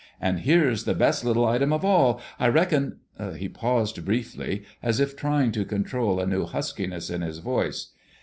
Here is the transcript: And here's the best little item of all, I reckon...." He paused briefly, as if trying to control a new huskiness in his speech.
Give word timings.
And 0.19 0.39
here's 0.39 0.85
the 0.85 0.95
best 0.95 1.23
little 1.23 1.45
item 1.45 1.71
of 1.71 1.85
all, 1.85 2.19
I 2.39 2.47
reckon...." 2.47 3.01
He 3.37 3.47
paused 3.47 4.03
briefly, 4.03 4.63
as 4.81 4.99
if 4.99 5.15
trying 5.15 5.51
to 5.51 5.63
control 5.63 6.19
a 6.19 6.25
new 6.25 6.45
huskiness 6.47 7.11
in 7.11 7.21
his 7.21 7.37
speech. 7.37 7.93